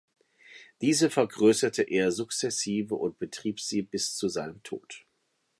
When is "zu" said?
4.15-4.29